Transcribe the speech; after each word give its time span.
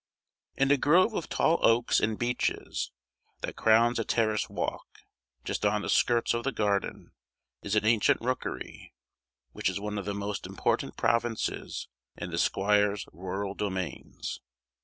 In 0.55 0.71
a 0.71 0.77
grove 0.77 1.13
of 1.13 1.29
tall 1.29 1.59
oaks 1.61 1.99
and 1.99 2.17
beeches, 2.17 2.89
that 3.41 3.55
crowns 3.55 3.99
a 3.99 4.03
terrace 4.03 4.49
walk, 4.49 4.87
just 5.45 5.63
on 5.63 5.83
the 5.83 5.89
skirts 5.91 6.33
of 6.33 6.43
the 6.43 6.51
garden, 6.51 7.11
is 7.61 7.75
an 7.75 7.85
ancient 7.85 8.19
rookery, 8.19 8.95
which 9.51 9.69
is 9.69 9.79
one 9.79 9.99
of 9.99 10.05
the 10.05 10.15
most 10.15 10.47
important 10.47 10.97
provinces 10.97 11.87
in 12.17 12.31
the 12.31 12.39
squire's 12.39 13.05
rural 13.13 13.53
domains. 13.53 14.41